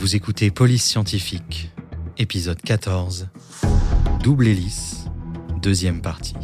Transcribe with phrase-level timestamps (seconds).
[0.00, 1.70] Vous écoutez Police Scientifique,
[2.16, 3.28] épisode 14,
[4.22, 5.04] Double hélice,
[5.60, 6.36] deuxième partie.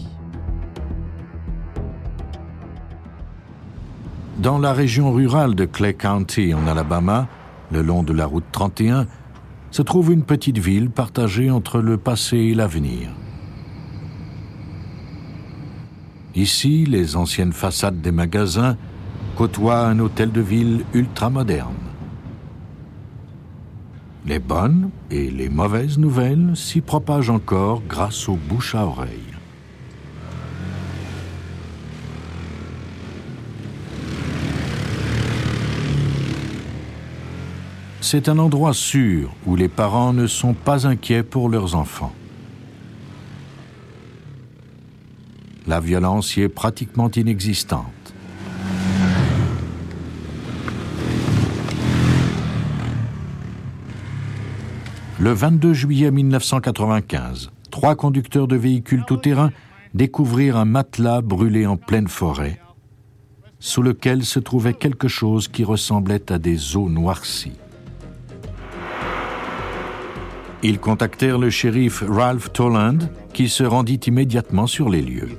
[4.36, 7.28] Dans la région rurale de Clay County, en Alabama,
[7.72, 9.06] le long de la route 31,
[9.70, 13.08] se trouve une petite ville partagée entre le passé et l'avenir.
[16.34, 18.76] Ici, les anciennes façades des magasins
[19.34, 21.85] côtoient un hôtel de ville ultramoderne.
[24.26, 29.22] Les bonnes et les mauvaises nouvelles s'y propagent encore grâce aux bouches à oreille.
[38.00, 42.12] C'est un endroit sûr où les parents ne sont pas inquiets pour leurs enfants.
[45.68, 47.84] La violence y est pratiquement inexistante.
[55.18, 59.50] Le 22 juillet 1995, trois conducteurs de véhicules tout-terrain
[59.94, 62.60] découvrirent un matelas brûlé en pleine forêt,
[63.58, 67.56] sous lequel se trouvait quelque chose qui ressemblait à des eaux noircies.
[70.62, 72.98] Ils contactèrent le shérif Ralph Toland,
[73.32, 75.30] qui se rendit immédiatement sur les lieux.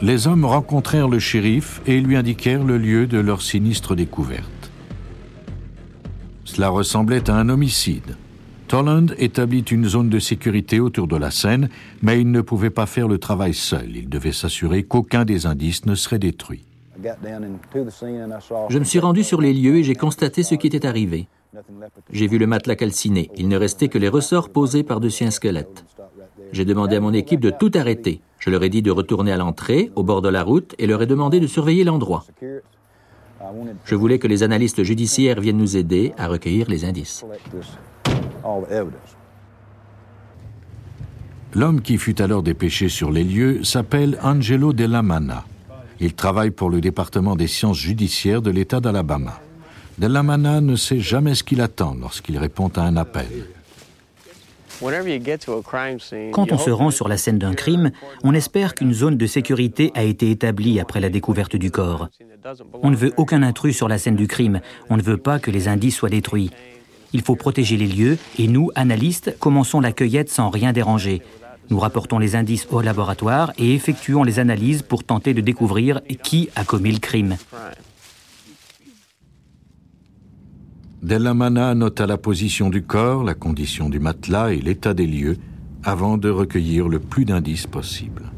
[0.00, 4.57] Les hommes rencontrèrent le shérif et lui indiquèrent le lieu de leur sinistre découverte.
[6.58, 8.16] Cela ressemblait à un homicide.
[8.66, 11.68] Toland établit une zone de sécurité autour de la scène,
[12.02, 13.94] mais il ne pouvait pas faire le travail seul.
[13.94, 16.64] Il devait s'assurer qu'aucun des indices ne serait détruit.
[18.70, 21.28] Je me suis rendu sur les lieux et j'ai constaté ce qui était arrivé.
[22.10, 23.30] J'ai vu le matelas calciné.
[23.36, 25.84] Il ne restait que les ressorts posés par-dessus un squelette.
[26.50, 28.20] J'ai demandé à mon équipe de tout arrêter.
[28.40, 31.02] Je leur ai dit de retourner à l'entrée, au bord de la route, et leur
[31.02, 32.24] ai demandé de surveiller l'endroit.
[33.84, 37.24] Je voulais que les analystes judiciaires viennent nous aider à recueillir les indices.
[41.54, 45.44] L'homme qui fut alors dépêché sur les lieux s'appelle Angelo Della Mana.
[46.00, 49.40] Il travaille pour le département des sciences judiciaires de l'État d'Alabama.
[49.98, 53.46] Della Mana ne sait jamais ce qu'il attend lorsqu'il répond à un appel.
[54.80, 57.90] Quand on se rend sur la scène d'un crime,
[58.22, 62.08] on espère qu'une zone de sécurité a été établie après la découverte du corps.
[62.82, 64.60] On ne veut aucun intrus sur la scène du crime.
[64.88, 66.50] On ne veut pas que les indices soient détruits.
[67.12, 71.22] Il faut protéger les lieux et nous, analystes, commençons la cueillette sans rien déranger.
[71.70, 76.50] Nous rapportons les indices au laboratoire et effectuons les analyses pour tenter de découvrir qui
[76.54, 77.36] a commis le crime.
[81.02, 85.36] Della Mana nota la position du corps, la condition du matelas et l'état des lieux
[85.84, 88.32] avant de recueillir le plus d'indices possible.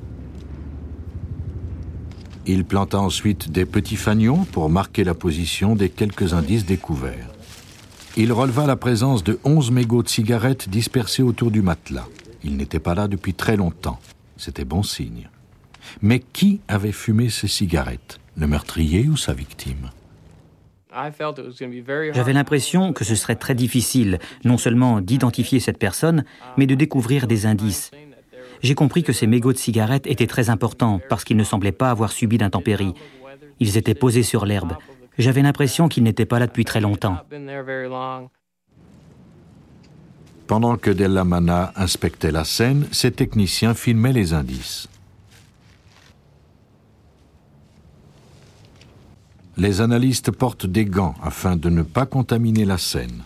[2.46, 7.30] Il planta ensuite des petits fanions pour marquer la position des quelques indices découverts.
[8.16, 12.08] Il releva la présence de onze mégots de cigarettes dispersés autour du matelas.
[12.44, 14.00] Il n'était pas là depuis très longtemps.
[14.36, 15.28] C'était bon signe.
[16.02, 18.20] Mais qui avait fumé ces cigarettes?
[18.36, 19.90] Le meurtrier ou sa victime?
[22.12, 26.24] J'avais l'impression que ce serait très difficile, non seulement d'identifier cette personne,
[26.56, 27.90] mais de découvrir des indices.
[28.62, 31.90] J'ai compris que ces mégots de cigarettes étaient très importants parce qu'ils ne semblaient pas
[31.90, 32.94] avoir subi d'intempéries.
[33.58, 34.76] Ils étaient posés sur l'herbe.
[35.18, 37.18] J'avais l'impression qu'ils n'étaient pas là depuis très longtemps.
[40.46, 44.88] Pendant que Della Mana inspectait la scène, ses techniciens filmaient les indices.
[49.56, 53.22] Les analystes portent des gants afin de ne pas contaminer la scène.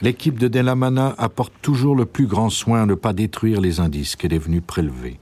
[0.00, 4.16] L'équipe de Delamana apporte toujours le plus grand soin à ne pas détruire les indices
[4.16, 5.20] qu'elle est venue prélever.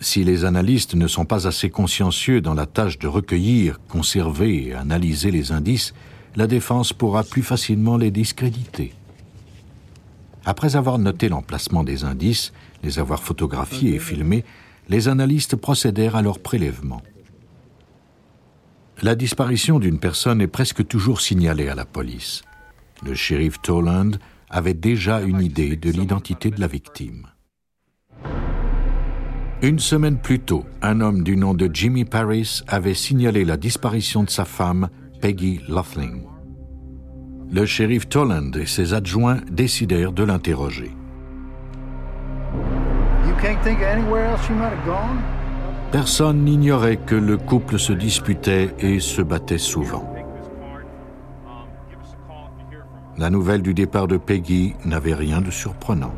[0.00, 4.74] Si les analystes ne sont pas assez consciencieux dans la tâche de recueillir, conserver et
[4.74, 5.92] analyser les indices,
[6.36, 8.94] la défense pourra plus facilement les discréditer.
[10.44, 14.44] Après avoir noté l'emplacement des indices, les avoir photographiés et filmés,
[14.88, 17.02] les analystes procédèrent à leur prélèvement.
[19.02, 22.42] La disparition d'une personne est presque toujours signalée à la police.
[23.04, 24.10] Le shérif Toland
[24.50, 27.28] avait déjà une idée de l'identité de la victime.
[29.62, 34.22] Une semaine plus tôt, un homme du nom de Jimmy Paris avait signalé la disparition
[34.22, 34.88] de sa femme,
[35.20, 36.22] Peggy Lothling.
[37.50, 40.92] Le shérif Toland et ses adjoints décidèrent de l'interroger.
[45.92, 50.12] Personne n'ignorait que le couple se disputait et se battait souvent.
[53.16, 56.14] La nouvelle du départ de Peggy n'avait rien de surprenant.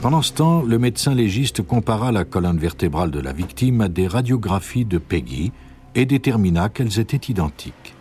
[0.00, 4.06] Pendant ce temps, le médecin légiste compara la colonne vertébrale de la victime à des
[4.06, 5.52] radiographies de Peggy
[5.94, 7.94] et détermina qu'elles étaient identiques.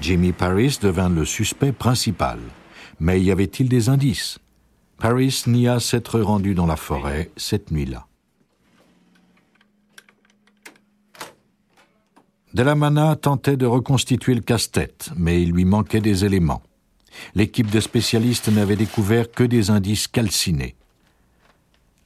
[0.00, 2.38] Jimmy Paris devint le suspect principal.
[3.02, 4.38] Mais y avait-il des indices?
[4.98, 8.06] Paris nia s'être rendu dans la forêt cette nuit-là.
[12.54, 16.62] Delamana tentait de reconstituer le casse-tête, mais il lui manquait des éléments
[17.34, 20.74] l'équipe de spécialistes n'avait découvert que des indices calcinés.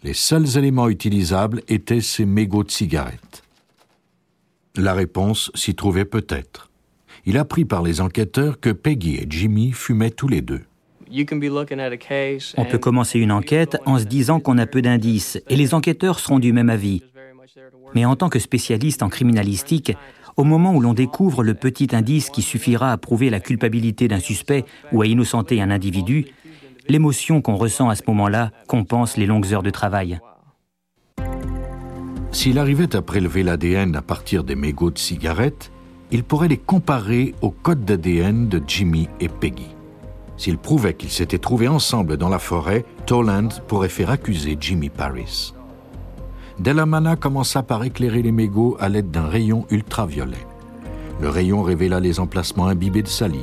[0.03, 3.43] Les seuls éléments utilisables étaient ces mégots de cigarettes.
[4.77, 6.71] La réponse s'y trouvait peut-être.
[7.25, 10.63] Il apprit par les enquêteurs que Peggy et Jimmy fumaient tous les deux.
[12.57, 16.19] On peut commencer une enquête en se disant qu'on a peu d'indices, et les enquêteurs
[16.19, 17.03] seront du même avis.
[17.95, 19.93] Mais en tant que spécialiste en criminalistique,
[20.37, 24.21] au moment où l'on découvre le petit indice qui suffira à prouver la culpabilité d'un
[24.21, 26.27] suspect ou à innocenter un individu,
[26.89, 30.21] l'émotion qu'on ressent à ce moment-là compense les longues heures de travail.
[32.33, 35.73] S'il arrivait à prélever l'ADN à partir des mégots de cigarettes,
[36.11, 39.76] il pourrait les comparer au code d'ADN de Jimmy et Peggy.
[40.37, 45.55] S'il prouvait qu'ils s'étaient trouvés ensemble dans la forêt, Toland pourrait faire accuser Jimmy Paris.
[46.59, 50.47] Delamana commença par éclairer les mégots à l'aide d'un rayon ultraviolet.
[51.21, 53.41] Le rayon révéla les emplacements imbibés de salive.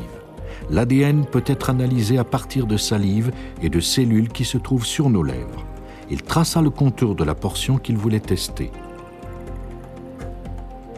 [0.69, 3.31] L'ADN peut être analysé à partir de salive
[3.61, 5.65] et de cellules qui se trouvent sur nos lèvres.
[6.09, 8.71] Il traça le contour de la portion qu'il voulait tester.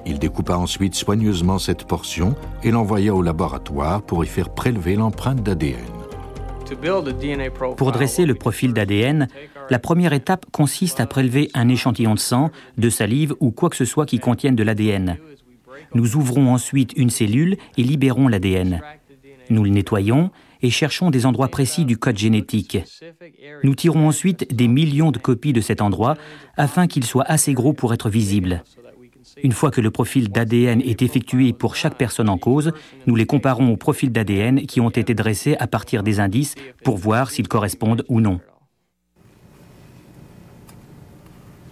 [0.06, 5.42] Il découpa ensuite soigneusement cette portion et l'envoya au laboratoire pour y faire prélever l'empreinte
[5.42, 5.80] d'ADN.
[7.78, 9.28] Pour dresser le profil d'ADN,
[9.70, 13.76] la première étape consiste à prélever un échantillon de sang, de salive ou quoi que
[13.76, 15.18] ce soit qui contienne de l'ADN.
[15.94, 18.82] Nous ouvrons ensuite une cellule et libérons l'ADN.
[19.50, 20.32] Nous le nettoyons
[20.62, 22.78] et cherchons des endroits précis du code génétique.
[23.64, 26.16] Nous tirons ensuite des millions de copies de cet endroit
[26.58, 28.64] afin qu'il soit assez gros pour être visible.
[29.44, 32.72] Une fois que le profil d'ADN est effectué pour chaque personne en cause,
[33.06, 36.98] nous les comparons aux profils d'ADN qui ont été dressés à partir des indices pour
[36.98, 38.40] voir s'ils correspondent ou non.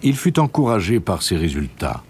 [0.02, 2.04] Il fut encouragé par ces résultats.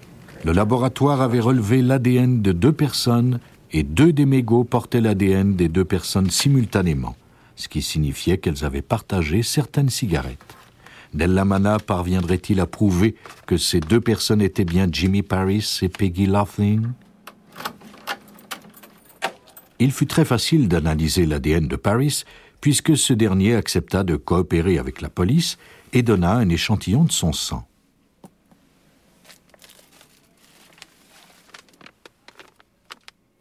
[0.43, 3.39] Le laboratoire avait relevé l'ADN de deux personnes
[3.71, 7.15] et deux des mégots portaient l'ADN des deux personnes simultanément,
[7.55, 10.57] ce qui signifiait qu'elles avaient partagé certaines cigarettes.
[11.13, 13.15] Dellamana parviendrait-il à prouver
[13.45, 16.93] que ces deux personnes étaient bien Jimmy Paris et Peggy Laughlin?
[19.79, 22.23] Il fut très facile d'analyser l'ADN de Paris,
[22.61, 25.57] puisque ce dernier accepta de coopérer avec la police
[25.91, 27.67] et donna un échantillon de son sang.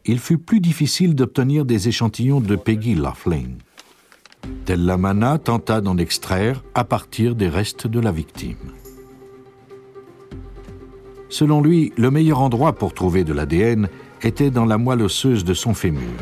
[0.05, 3.59] Il fut plus difficile d'obtenir des échantillons de Peggy Laughlin.
[4.65, 8.73] Tellamana tenta d'en extraire à partir des restes de la victime.
[11.29, 13.89] Selon lui, le meilleur endroit pour trouver de l'ADN
[14.23, 16.13] était dans la moelle osseuse de son fémur.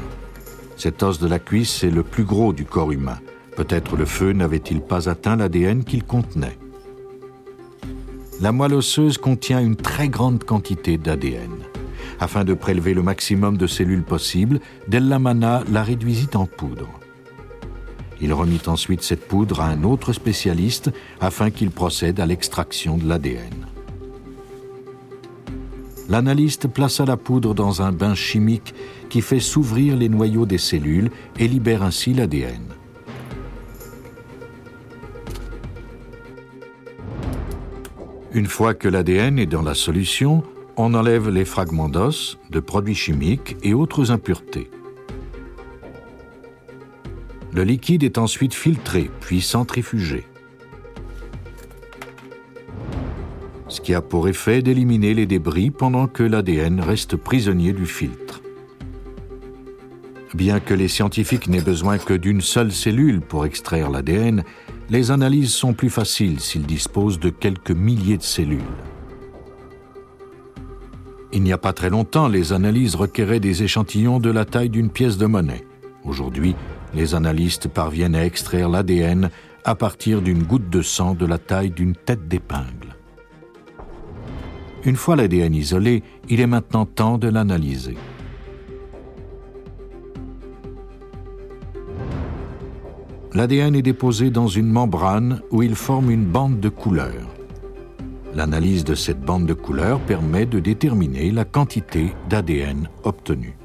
[0.76, 3.18] Cet os de la cuisse est le plus gros du corps humain.
[3.56, 6.56] Peut-être le feu n'avait-il pas atteint l'ADN qu'il contenait.
[8.40, 11.50] La moelle osseuse contient une très grande quantité d'ADN.
[12.20, 16.99] Afin de prélever le maximum de cellules possibles, Dellamana la réduisit en poudre.
[18.20, 20.90] Il remit ensuite cette poudre à un autre spécialiste
[21.20, 23.66] afin qu'il procède à l'extraction de l'ADN.
[26.08, 28.74] L'analyste plaça la poudre dans un bain chimique
[29.08, 32.64] qui fait s'ouvrir les noyaux des cellules et libère ainsi l'ADN.
[38.32, 40.42] Une fois que l'ADN est dans la solution,
[40.76, 44.70] on enlève les fragments d'os, de produits chimiques et autres impuretés.
[47.52, 50.24] Le liquide est ensuite filtré, puis centrifugé.
[53.68, 58.40] Ce qui a pour effet d'éliminer les débris pendant que l'ADN reste prisonnier du filtre.
[60.34, 64.44] Bien que les scientifiques n'aient besoin que d'une seule cellule pour extraire l'ADN,
[64.88, 68.60] les analyses sont plus faciles s'ils disposent de quelques milliers de cellules.
[71.32, 74.90] Il n'y a pas très longtemps, les analyses requéraient des échantillons de la taille d'une
[74.90, 75.64] pièce de monnaie.
[76.04, 76.56] Aujourd'hui,
[76.94, 79.30] les analystes parviennent à extraire l'ADN
[79.64, 82.96] à partir d'une goutte de sang de la taille d'une tête d'épingle.
[84.84, 87.96] Une fois l'ADN isolé, il est maintenant temps de l'analyser.
[93.32, 97.28] L'ADN est déposé dans une membrane où il forme une bande de couleur.
[98.34, 103.59] L'analyse de cette bande de couleur permet de déterminer la quantité d'ADN obtenue.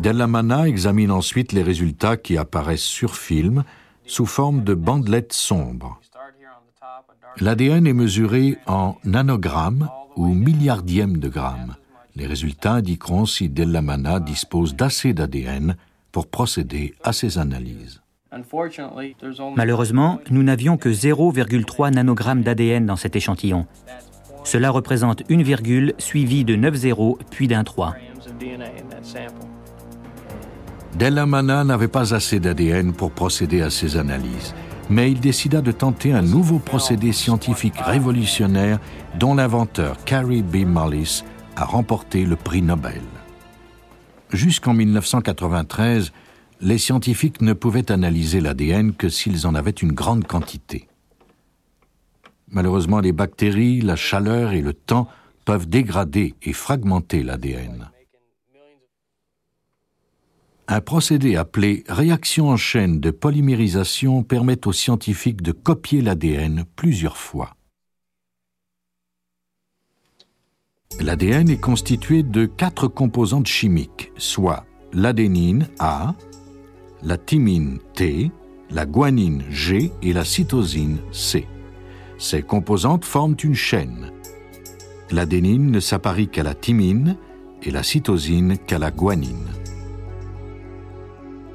[0.00, 3.64] Dellamana examine ensuite les résultats qui apparaissent sur film,
[4.06, 6.00] sous forme de bandelettes sombres.
[7.38, 11.76] L'ADN est mesuré en nanogrammes ou milliardièmes de grammes.
[12.16, 15.76] Les résultats indiqueront si Dellamana dispose d'assez d'ADN
[16.12, 18.00] pour procéder à ces analyses.
[19.54, 23.66] Malheureusement, nous n'avions que 0,3 nanogrammes d'ADN dans cet échantillon.
[24.44, 27.94] Cela représente une virgule suivie de 9 zéros puis d'un 3.
[31.00, 34.54] Dellamana n'avait pas assez d'ADN pour procéder à ces analyses,
[34.90, 38.78] mais il décida de tenter un nouveau procédé scientifique révolutionnaire
[39.18, 40.56] dont l'inventeur Carrie B.
[40.66, 41.24] Mullis
[41.56, 43.00] a remporté le prix Nobel.
[44.30, 46.12] Jusqu'en 1993,
[46.60, 50.86] les scientifiques ne pouvaient analyser l'ADN que s'ils en avaient une grande quantité.
[52.50, 55.08] Malheureusement, les bactéries, la chaleur et le temps
[55.46, 57.89] peuvent dégrader et fragmenter l'ADN.
[60.72, 67.16] Un procédé appelé réaction en chaîne de polymérisation permet aux scientifiques de copier l'ADN plusieurs
[67.16, 67.56] fois.
[71.00, 76.14] L'ADN est constitué de quatre composantes chimiques, soit l'adénine A,
[77.02, 78.30] la thymine T,
[78.70, 81.48] la guanine G et la cytosine C.
[82.16, 84.12] Ces composantes forment une chaîne.
[85.10, 87.16] L'adénine ne s'apparie qu'à la thymine
[87.60, 89.59] et la cytosine qu'à la guanine.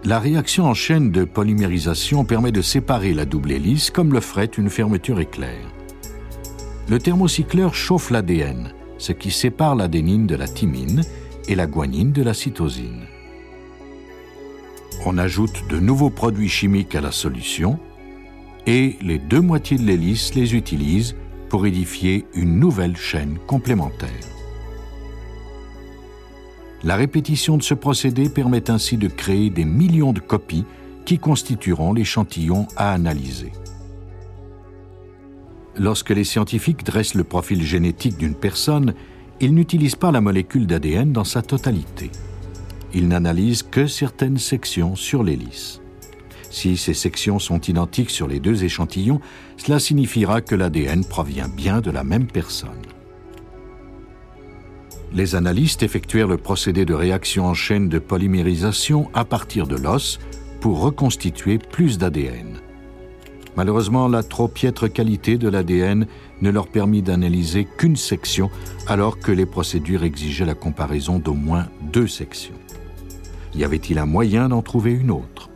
[0.06, 4.46] La réaction en chaîne de polymérisation permet de séparer la double hélice comme le ferait
[4.46, 5.58] une fermeture éclair.
[6.88, 11.02] Le thermocycleur chauffe l'ADN, ce qui sépare l'adénine de la thymine
[11.48, 13.06] et la guanine de la cytosine.
[15.08, 17.80] On ajoute de nouveaux produits chimiques à la solution
[18.68, 21.16] et les deux moitiés de l'hélice les utilisent
[21.50, 24.35] pour édifier une nouvelle chaîne complémentaire.
[26.86, 30.66] La répétition de ce procédé permet ainsi de créer des millions de copies
[31.04, 33.52] qui constitueront l'échantillon à analyser.
[35.80, 38.94] Lorsque les scientifiques dressent le profil génétique d'une personne,
[39.42, 42.12] ils n'utilisent pas la molécule d'ADN dans sa totalité.
[42.94, 45.82] Ils n'analysent que certaines sections sur l'hélice.
[46.52, 49.22] Si ces sections sont identiques sur les deux échantillons,
[49.58, 52.95] cela signifiera que l'ADN provient bien de la même personne.
[55.16, 60.20] Les analystes effectuèrent le procédé de réaction en chaîne de polymérisation à partir de l'os
[60.60, 62.60] pour reconstituer plus d'ADN.
[63.56, 66.06] Malheureusement, la trop piètre qualité de l'ADN
[66.42, 68.50] ne leur permit d'analyser qu'une section
[68.88, 72.60] alors que les procédures exigeaient la comparaison d'au moins deux sections.
[73.54, 75.50] Y avait-il un moyen d'en trouver une autre?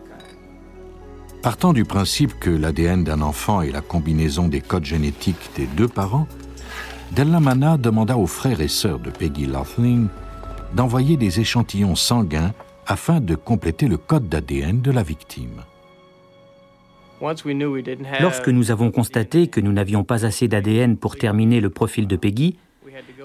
[1.41, 5.89] Partant du principe que l'ADN d'un enfant est la combinaison des codes génétiques des deux
[5.89, 6.27] parents,
[7.11, 10.07] Dellamana demanda aux frères et sœurs de Peggy Laughlin
[10.75, 12.53] d'envoyer des échantillons sanguins
[12.85, 15.63] afin de compléter le code d'ADN de la victime.
[18.21, 22.15] Lorsque nous avons constaté que nous n'avions pas assez d'ADN pour terminer le profil de
[22.15, 22.57] Peggy,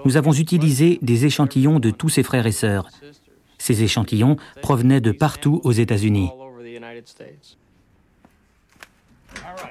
[0.05, 2.89] nous avons utilisé des échantillons de tous ses frères et sœurs.
[3.59, 6.31] Ces échantillons provenaient de partout aux États-Unis.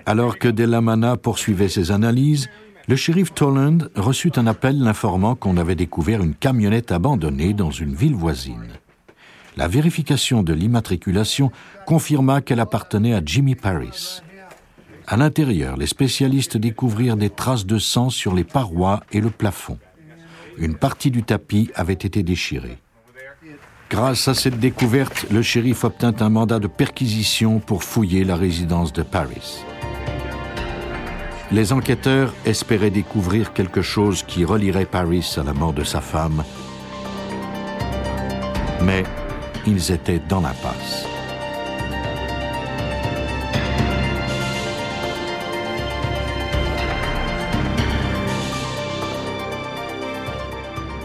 [0.06, 2.50] Alors que Delamana poursuivait ses analyses,
[2.88, 7.96] le shérif Toland reçut un appel l'informant qu'on avait découvert une camionnette abandonnée dans une
[7.96, 8.68] ville voisine.
[9.56, 11.52] La vérification de l'immatriculation
[11.86, 14.22] confirma qu'elle appartenait à Jimmy Paris.
[15.08, 19.78] À l'intérieur, les spécialistes découvrirent des traces de sang sur les parois et le plafond.
[20.58, 22.78] Une partie du tapis avait été déchirée.
[23.90, 28.92] Grâce à cette découverte, le shérif obtint un mandat de perquisition pour fouiller la résidence
[28.92, 29.64] de Paris.
[31.54, 36.44] Les enquêteurs espéraient découvrir quelque chose qui relierait Paris à la mort de sa femme,
[38.82, 39.04] mais
[39.68, 41.06] ils étaient dans l'impasse.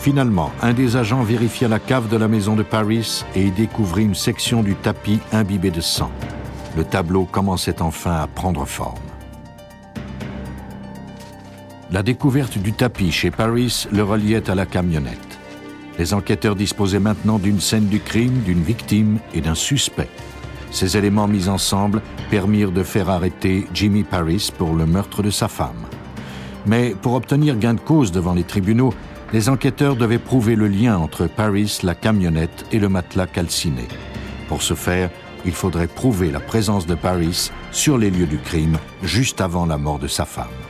[0.00, 4.04] Finalement, un des agents vérifia la cave de la maison de Paris et y découvrit
[4.04, 6.10] une section du tapis imbibé de sang.
[6.74, 9.07] Le tableau commençait enfin à prendre forme.
[11.90, 15.38] La découverte du tapis chez Paris le reliait à la camionnette.
[15.98, 20.10] Les enquêteurs disposaient maintenant d'une scène du crime, d'une victime et d'un suspect.
[20.70, 25.48] Ces éléments mis ensemble permirent de faire arrêter Jimmy Paris pour le meurtre de sa
[25.48, 25.86] femme.
[26.66, 28.92] Mais pour obtenir gain de cause devant les tribunaux,
[29.32, 33.88] les enquêteurs devaient prouver le lien entre Paris, la camionnette et le matelas calciné.
[34.46, 35.08] Pour ce faire,
[35.46, 39.78] il faudrait prouver la présence de Paris sur les lieux du crime juste avant la
[39.78, 40.67] mort de sa femme.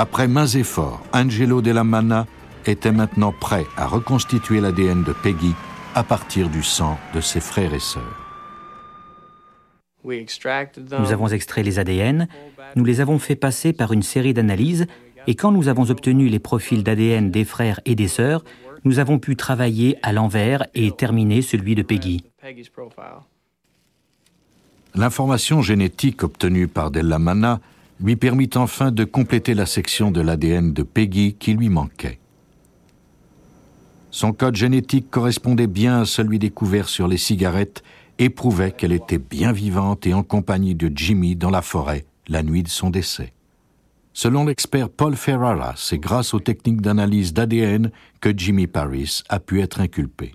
[0.00, 2.28] Après mains efforts, Angelo Della Manna
[2.66, 5.56] était maintenant prêt à reconstituer l'ADN de Peggy
[5.96, 8.04] à partir du sang de ses frères et sœurs.
[10.04, 12.28] Nous avons extrait les ADN,
[12.76, 14.86] nous les avons fait passer par une série d'analyses,
[15.26, 18.44] et quand nous avons obtenu les profils d'ADN des frères et des sœurs,
[18.84, 22.22] nous avons pu travailler à l'envers et terminer celui de Peggy.
[24.94, 27.58] L'information génétique obtenue par Della Manna
[28.00, 32.18] lui permit enfin de compléter la section de l'ADN de Peggy qui lui manquait.
[34.10, 37.82] Son code génétique correspondait bien à celui découvert sur les cigarettes
[38.18, 42.42] et prouvait qu'elle était bien vivante et en compagnie de Jimmy dans la forêt la
[42.42, 43.32] nuit de son décès.
[44.12, 47.90] Selon l'expert Paul Ferrara, c'est grâce aux techniques d'analyse d'ADN
[48.20, 50.34] que Jimmy Paris a pu être inculpé.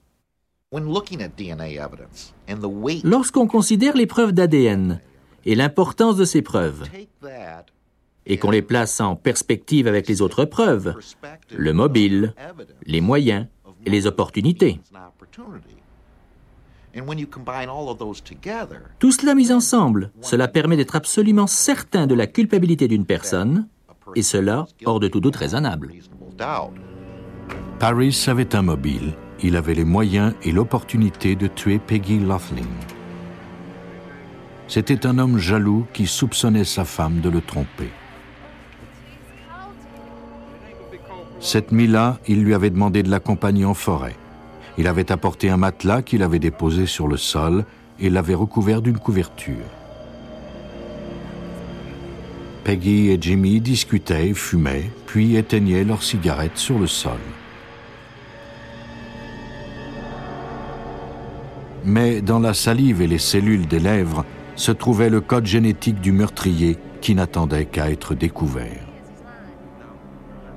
[3.03, 5.00] Lorsqu'on considère les preuves d'ADN
[5.45, 6.83] et l'importance de ces preuves,
[8.25, 10.95] et qu'on les place en perspective avec les autres preuves,
[11.55, 12.33] le mobile,
[12.85, 13.47] les moyens
[13.85, 14.79] et les opportunités.
[19.00, 23.67] Tout cela mis ensemble, cela permet d'être absolument certain de la culpabilité d'une personne,
[24.15, 25.91] et cela hors de tout doute raisonnable.
[27.79, 32.62] Paris avait un mobile, il avait les moyens et l'opportunité de tuer Peggy Laughlin.
[34.67, 37.89] C'était un homme jaloux qui soupçonnait sa femme de le tromper.
[41.39, 44.15] Cette nuit-là, il lui avait demandé de l'accompagner en forêt.
[44.77, 47.65] Il avait apporté un matelas qu'il avait déposé sur le sol
[48.00, 49.65] et l'avait recouvert d'une couverture.
[52.63, 57.20] Peggy et Jimmy discutaient, fumaient, puis éteignaient leurs cigarettes sur le sol.
[61.84, 64.24] Mais dans la salive et les cellules des lèvres
[64.55, 68.86] se trouvait le code génétique du meurtrier qui n'attendait qu'à être découvert.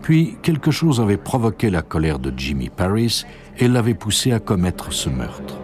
[0.03, 3.25] Puis quelque chose avait provoqué la colère de Jimmy Paris
[3.59, 5.59] et l'avait poussé à commettre ce meurtre.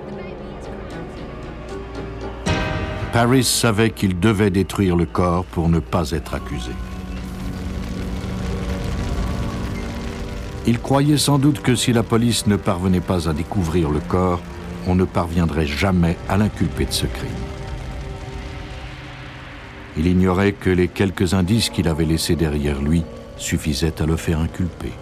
[3.12, 6.72] Paris savait qu'il devait détruire le corps pour ne pas être accusé.
[10.66, 14.40] Il croyait sans doute que si la police ne parvenait pas à découvrir le corps,
[14.86, 17.41] on ne parviendrait jamais à l'inculper de ce crime.
[19.96, 23.02] Il ignorait que les quelques indices qu'il avait laissés derrière lui
[23.36, 24.92] suffisait à le faire inculper.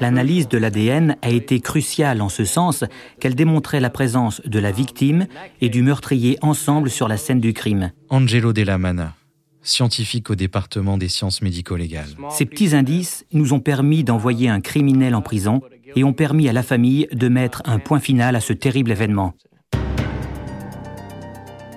[0.00, 2.84] L'analyse de l'ADN a été cruciale en ce sens
[3.20, 5.26] qu'elle démontrait la présence de la victime
[5.60, 7.92] et du meurtrier ensemble sur la scène du crime.
[8.08, 9.14] Angelo Della Mana,
[9.62, 12.16] scientifique au département des sciences médico-légales.
[12.30, 15.60] Ces petits indices nous ont permis d'envoyer un criminel en prison
[15.94, 19.34] et ont permis à la famille de mettre un point final à ce terrible événement.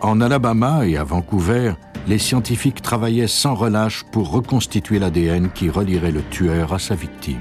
[0.04, 1.76] En Alabama et à Vancouver,
[2.08, 7.39] les scientifiques travaillaient sans relâche pour reconstituer l'ADN qui relierait le tueur à sa victime.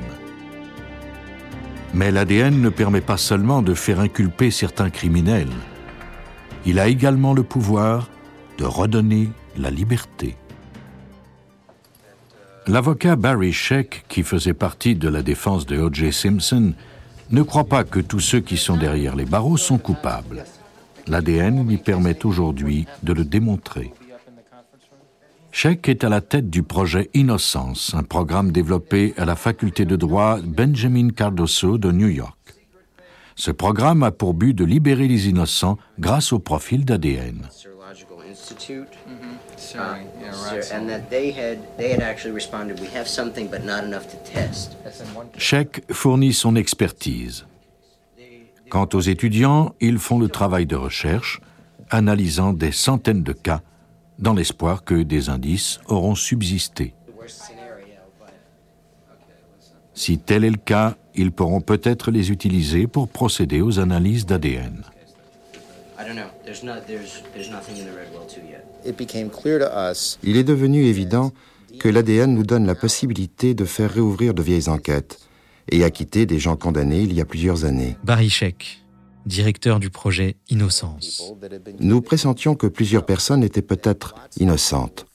[1.93, 5.51] Mais l'ADN ne permet pas seulement de faire inculper certains criminels.
[6.65, 8.09] Il a également le pouvoir
[8.59, 10.37] de redonner la liberté.
[12.69, 16.13] L'avocat Barry Sheck, qui faisait partie de la défense de O.J.
[16.13, 16.75] Simpson,
[17.33, 20.45] ne croit pas que tous ceux qui sont derrière les barreaux sont coupables.
[21.07, 23.93] L'ADN lui permet aujourd'hui de le démontrer.
[25.51, 29.97] Sheck est à la tête du projet Innocence, un programme développé à la faculté de
[29.97, 32.39] droit Benjamin Cardoso de New York.
[33.37, 37.49] Ce programme a pour but de libérer les innocents grâce au profil d'ADN.
[45.37, 47.45] Sheck fournit son expertise.
[48.73, 51.43] Quant aux étudiants, ils font le travail de recherche,
[51.91, 53.61] analysant des centaines de cas
[54.19, 56.95] dans l'espoir que des indices auront subsisté.
[59.93, 64.83] Si tel est le cas, ils pourront peut-être les utiliser pour procéder aux analyses d'ADN.
[70.23, 71.31] Il est devenu évident
[71.79, 75.19] que l'ADN nous donne la possibilité de faire réouvrir de vieilles enquêtes
[75.71, 77.97] et acquitter des gens condamnés il y a plusieurs années.
[78.05, 78.83] Barry Sheck,
[79.27, 81.33] directeur du projet Innocence.
[81.81, 85.07] Nous pressentions que plusieurs personnes étaient peut-être innocentes.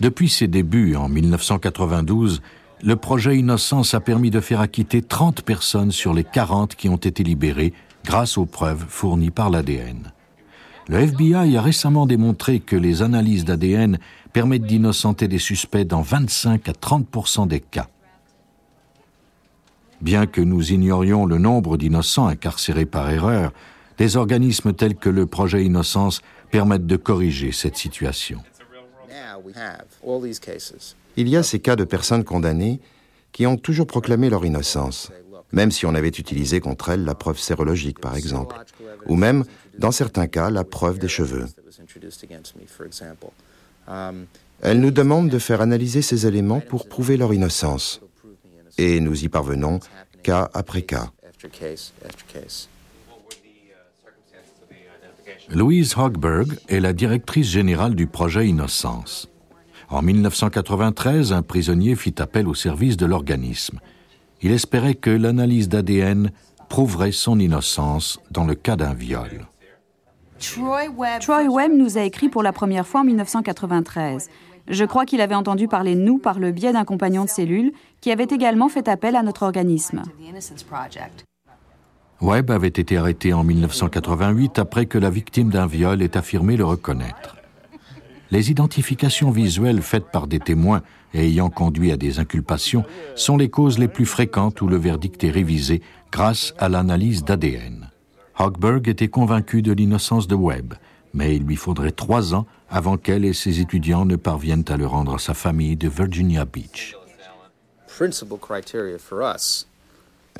[0.00, 2.40] Depuis ses débuts en 1992,
[2.82, 6.96] le projet Innocence a permis de faire acquitter 30 personnes sur les 40 qui ont
[6.96, 7.72] été libérées
[8.04, 10.12] grâce aux preuves fournies par l'ADN.
[10.88, 13.98] Le FBI a récemment démontré que les analyses d'ADN
[14.32, 17.88] permettent d'innocenter des suspects dans 25 à 30% des cas.
[20.00, 23.52] Bien que nous ignorions le nombre d'innocents incarcérés par erreur,
[23.98, 28.40] des organismes tels que le projet Innocence permettent de corriger cette situation.
[31.16, 32.80] Il y a ces cas de personnes condamnées
[33.32, 35.12] qui ont toujours proclamé leur innocence.
[35.52, 38.54] même si on avait utilisé contre elle la preuve sérologique, par exemple,
[39.06, 39.44] ou même,
[39.78, 41.46] dans certains cas, la preuve des cheveux.
[44.60, 48.00] Elle nous demande de faire analyser ces éléments pour prouver leur innocence,
[48.76, 49.80] et nous y parvenons
[50.22, 51.10] cas après cas.
[55.50, 59.28] Louise Hogberg est la directrice générale du projet Innocence.
[59.88, 63.80] En 1993, un prisonnier fit appel au service de l'organisme.
[64.42, 66.30] Il espérait que l'analyse d'ADN
[66.68, 69.46] prouverait son innocence dans le cas d'un viol.
[70.38, 74.30] Troy Webb nous a écrit pour la première fois en 1993.
[74.68, 77.72] Je crois qu'il avait entendu parler de nous par le biais d'un compagnon de cellule
[78.00, 80.02] qui avait également fait appel à notre organisme.
[82.20, 86.64] Webb avait été arrêté en 1988 après que la victime d'un viol ait affirmé le
[86.64, 87.36] reconnaître.
[88.30, 90.82] Les identifications visuelles faites par des témoins
[91.14, 95.24] et ayant conduit à des inculpations sont les causes les plus fréquentes où le verdict
[95.24, 95.80] est révisé
[96.12, 97.87] grâce à l'analyse d'ADN.
[98.40, 100.74] Hochberg était convaincu de l'innocence de Webb,
[101.12, 104.86] mais il lui faudrait trois ans avant qu'elle et ses étudiants ne parviennent à le
[104.86, 106.96] rendre à sa famille de Virginia Beach.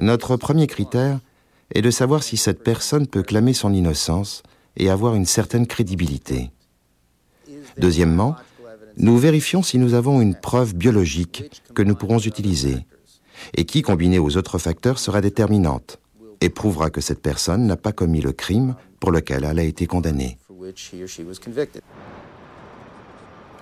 [0.00, 1.18] Notre premier critère
[1.74, 4.44] est de savoir si cette personne peut clamer son innocence
[4.76, 6.52] et avoir une certaine crédibilité.
[7.78, 8.36] Deuxièmement,
[8.96, 12.86] nous vérifions si nous avons une preuve biologique que nous pourrons utiliser
[13.56, 15.98] et qui, combinée aux autres facteurs, sera déterminante
[16.40, 19.86] et prouvera que cette personne n'a pas commis le crime pour lequel elle a été
[19.86, 20.38] condamnée.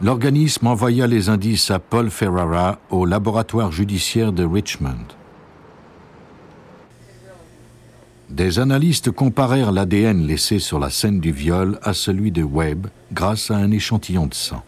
[0.03, 5.07] L'organisme envoya les indices à Paul Ferrara au laboratoire judiciaire de Richmond.
[8.29, 13.51] Des analystes comparèrent l'ADN laissé sur la scène du viol à celui de Webb grâce
[13.51, 14.63] à un échantillon de sang.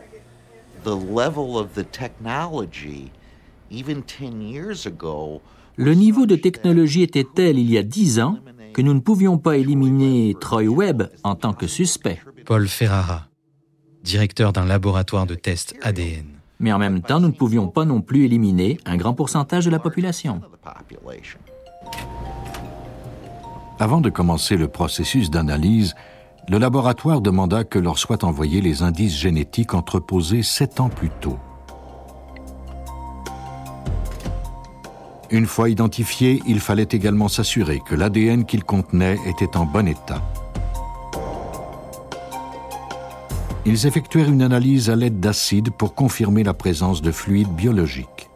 [5.79, 8.38] Le niveau de technologie était tel il y a dix ans
[8.75, 12.21] que nous ne pouvions pas éliminer Troy Webb en tant que suspect.
[12.45, 13.29] Paul Ferrara,
[14.03, 16.27] directeur d'un laboratoire de tests ADN.
[16.59, 19.71] Mais en même temps, nous ne pouvions pas non plus éliminer un grand pourcentage de
[19.71, 20.41] la population.
[23.79, 25.95] Avant de commencer le processus d'analyse,
[26.49, 31.38] le laboratoire demanda que leur soient envoyés les indices génétiques entreposés sept ans plus tôt.
[35.31, 40.23] Une fois identifiés, il fallait également s'assurer que l'ADN qu'ils contenaient était en bon état.
[43.67, 48.31] Ils effectuèrent une analyse à l'aide d'acide pour confirmer la présence de fluides biologiques.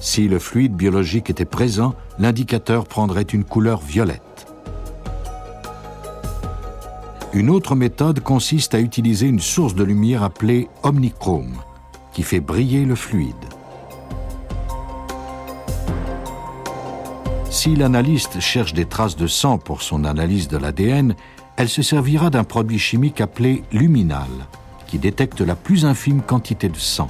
[0.00, 4.48] Si le fluide biologique était présent, l'indicateur prendrait une couleur violette.
[7.32, 11.54] Une autre méthode consiste à utiliser une source de lumière appelée omnichrome,
[12.12, 13.36] qui fait briller le fluide.
[17.62, 21.14] Si l'analyste cherche des traces de sang pour son analyse de l'ADN,
[21.56, 24.26] elle se servira d'un produit chimique appelé luminal,
[24.88, 27.08] qui détecte la plus infime quantité de sang.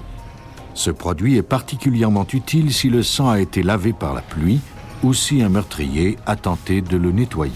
[0.75, 4.61] Ce produit est particulièrement utile si le sang a été lavé par la pluie
[5.03, 7.55] ou si un meurtrier a tenté de le nettoyer.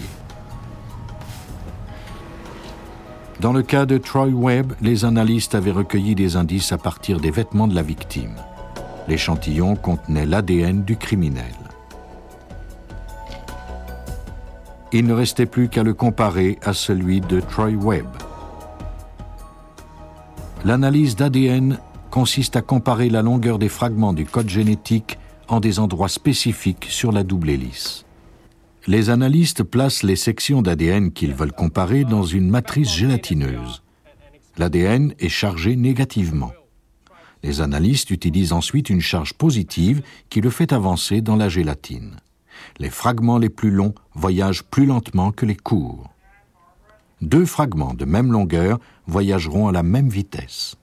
[3.41, 7.29] Dans le cas de Troy Webb, les analystes avaient recueilli des indices à partir des
[7.29, 8.37] vêtements de la victime.
[9.07, 11.66] L'échantillon contenait l'ADN du criminel.
[14.93, 18.07] Il ne restait plus qu'à le comparer à celui de Troy Webb.
[20.63, 25.17] L'analyse d'ADN consiste à comparer la longueur des fragments du code génétique
[25.49, 28.05] en des endroits spécifiques sur la double hélice.
[28.87, 33.83] Les analystes placent les sections d'ADN qu'ils veulent comparer dans une matrice gélatineuse.
[34.57, 36.53] L'ADN est chargé négativement.
[37.43, 42.15] Les analystes utilisent ensuite une charge positive qui le fait avancer dans la gélatine.
[42.79, 46.09] Les fragments les plus longs voyagent plus lentement que les courts.
[47.21, 50.75] Deux fragments de même longueur voyageront à la même vitesse.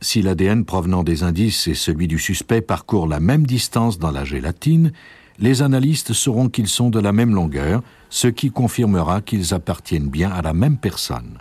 [0.00, 4.24] Si l'ADN provenant des indices et celui du suspect parcourent la même distance dans la
[4.24, 4.92] gélatine,
[5.38, 10.30] les analystes sauront qu'ils sont de la même longueur, ce qui confirmera qu'ils appartiennent bien
[10.30, 11.38] à la même personne.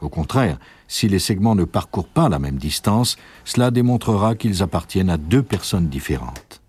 [0.00, 0.58] Au contraire,
[0.88, 5.42] si les segments ne parcourent pas la même distance, cela démontrera qu'ils appartiennent à deux
[5.42, 6.61] personnes différentes.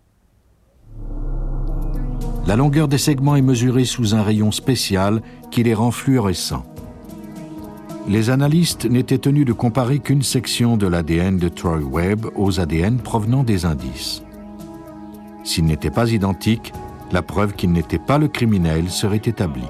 [2.46, 6.66] La longueur des segments est mesurée sous un rayon spécial qui les rend fluorescents
[8.08, 12.98] les analystes n'étaient tenus de comparer qu'une section de l'ADN de Troy Webb aux ADN
[12.98, 14.24] provenant des indices.
[15.44, 16.74] S'ils n'étaient pas identiques,
[17.12, 19.68] la preuve qu'il n'était pas le criminel serait établie.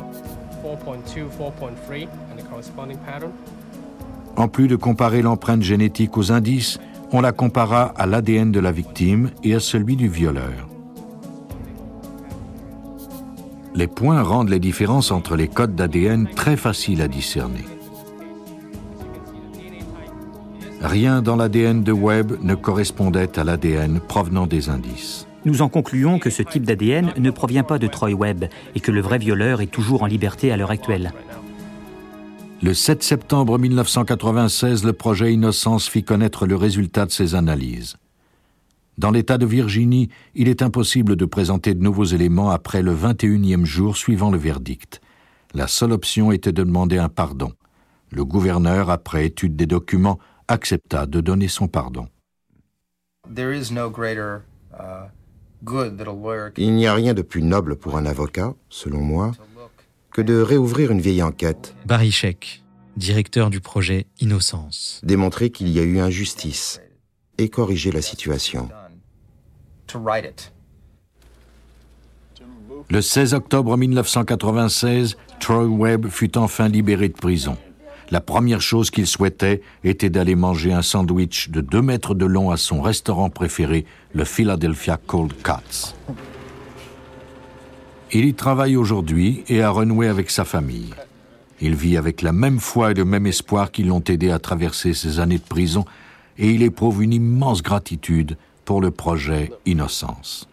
[4.35, 6.79] En plus de comparer l'empreinte génétique aux indices,
[7.11, 10.72] on la compara à l'ADN de la victime et à celui du violeur.
[13.75, 17.65] Les points rendent les différences entre les codes d'ADN très faciles à discerner.
[20.81, 25.25] Rien dans l'ADN de Webb ne correspondait à l'ADN provenant des indices.
[25.45, 28.91] Nous en concluons que ce type d'ADN ne provient pas de Troy Webb et que
[28.91, 31.11] le vrai violeur est toujours en liberté à l'heure actuelle.
[32.61, 37.97] Le 7 septembre 1996, le projet Innocence fit connaître le résultat de ses analyses.
[38.97, 43.65] Dans l'État de Virginie, il est impossible de présenter de nouveaux éléments après le 21e
[43.65, 45.01] jour suivant le verdict.
[45.53, 47.53] La seule option était de demander un pardon.
[48.11, 52.07] Le gouverneur, après étude des documents, accepta de donner son pardon.
[56.57, 59.31] Il n'y a rien de plus noble pour un avocat, selon moi,
[60.11, 61.75] que de réouvrir une vieille enquête.
[61.85, 62.63] Barry Sheck,
[62.97, 65.01] directeur du projet Innocence.
[65.03, 66.81] Démontrer qu'il y a eu injustice
[67.37, 68.69] et corriger la situation.
[72.89, 77.57] Le 16 octobre 1996, Troy Webb fut enfin libéré de prison.
[78.11, 82.51] La première chose qu'il souhaitait était d'aller manger un sandwich de deux mètres de long
[82.51, 85.95] à son restaurant préféré, le Philadelphia Cold Cuts.
[88.11, 90.93] Il y travaille aujourd'hui et a renoué avec sa famille.
[91.61, 94.93] Il vit avec la même foi et le même espoir qui l'ont aidé à traverser
[94.93, 95.85] ces années de prison
[96.37, 100.47] et il éprouve une immense gratitude pour le projet Innocence.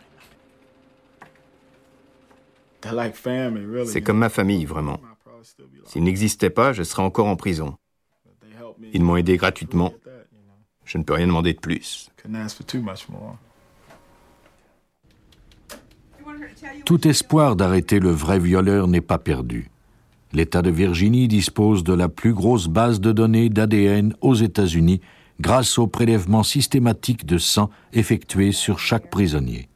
[3.85, 5.01] C'est comme ma famille, vraiment.
[5.87, 7.77] S'ils n'existaient pas, je serais encore en prison.
[8.93, 9.93] Ils m'ont aidé gratuitement.
[10.85, 12.11] Je ne peux rien demander de plus.
[16.85, 19.71] Tout espoir d'arrêter le vrai violeur n'est pas perdu.
[20.33, 25.01] L'État de Virginie dispose de la plus grosse base de données d'ADN aux États-Unis
[25.41, 29.69] grâce au prélèvement systématique de sang effectué sur chaque prisonnier.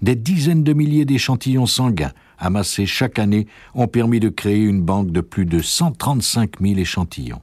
[0.00, 5.10] Des dizaines de milliers d'échantillons sanguins amassés chaque année ont permis de créer une banque
[5.10, 7.42] de plus de 135 000 échantillons.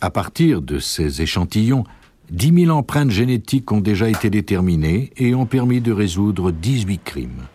[0.00, 1.84] À partir de ces échantillons,
[2.30, 7.46] 10 000 empreintes génétiques ont déjà été déterminées et ont permis de résoudre 18 crimes.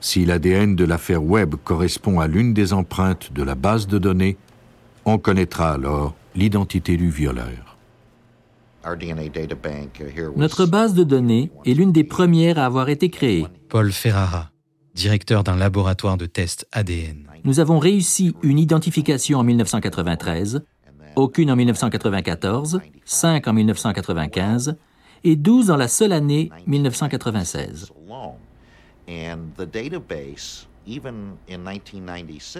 [0.00, 4.38] Si l'ADN de l'affaire Webb correspond à l'une des empreintes de la base de données,
[5.04, 7.76] on connaîtra alors l'identité du violeur.
[10.36, 13.46] Notre base de données est l'une des premières à avoir été créée.
[13.68, 14.50] Paul Ferrara,
[14.94, 17.28] directeur d'un laboratoire de tests ADN.
[17.44, 20.62] Nous avons réussi une identification en 1993,
[21.16, 24.76] aucune en 1994, cinq en 1995
[25.24, 27.92] et 12 dans la seule année 1996.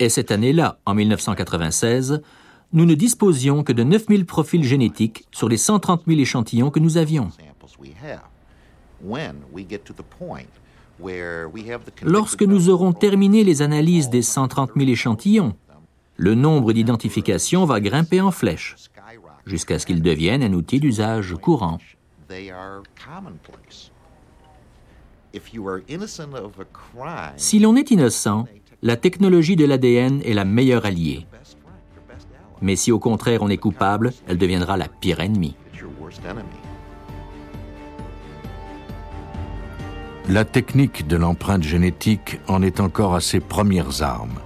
[0.00, 2.22] Et cette année-là, en 1996,
[2.72, 6.98] nous ne disposions que de 9000 profils génétiques sur les 130 000 échantillons que nous
[6.98, 7.30] avions.
[12.02, 15.54] Lorsque nous aurons terminé les analyses des 130 000 échantillons,
[16.16, 18.76] le nombre d'identifications va grimper en flèche,
[19.46, 21.78] jusqu'à ce qu'il devienne un outil d'usage courant.
[27.36, 28.46] Si l'on est innocent,
[28.82, 31.26] la technologie de l'ADN est la meilleure alliée.
[32.60, 35.56] Mais si au contraire on est coupable, elle deviendra la pire ennemie.
[40.28, 44.40] La technique de l'empreinte génétique en est encore à ses premières armes.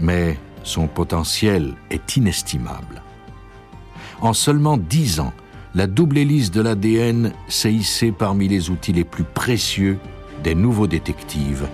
[0.00, 3.02] Mais son potentiel est inestimable.
[4.20, 5.32] En seulement dix ans,
[5.74, 9.98] la double hélice de l'ADN s'est hissée parmi les outils les plus précieux
[10.44, 11.66] des nouveaux détectives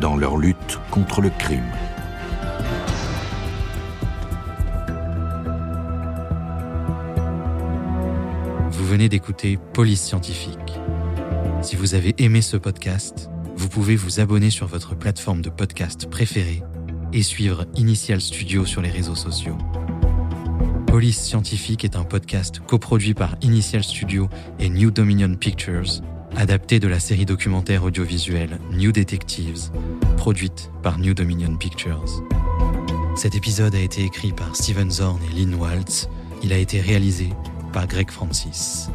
[0.00, 1.72] dans leur lutte contre le crime.
[8.70, 10.78] Vous venez d'écouter Police Scientifique.
[11.62, 16.08] Si vous avez aimé ce podcast, vous pouvez vous abonner sur votre plateforme de podcast
[16.10, 16.62] préférée
[17.14, 19.56] et suivre Initial Studio sur les réseaux sociaux.
[20.86, 26.00] Police Scientifique est un podcast coproduit par Initial Studio et New Dominion Pictures,
[26.36, 29.70] adapté de la série documentaire audiovisuelle New Detectives,
[30.16, 32.22] produite par New Dominion Pictures.
[33.16, 36.08] Cet épisode a été écrit par Steven Zorn et Lynn Waltz.
[36.42, 37.30] Il a été réalisé
[37.72, 38.88] par Greg Francis.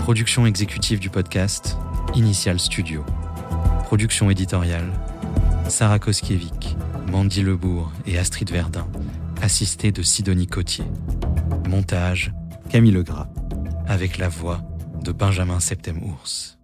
[0.00, 1.76] Production exécutive du podcast,
[2.14, 3.04] Initial Studio.
[3.84, 4.90] Production éditoriale,
[5.68, 6.76] Sarah Koskiewicz,
[7.10, 8.86] Mandy Lebourg et Astrid Verdun
[9.46, 10.84] assisté de Sidonie Cotier.
[11.68, 12.32] Montage,
[12.68, 13.28] Camille Legras,
[13.86, 14.60] avec la voix
[15.04, 16.55] de Benjamin Septem-Ours.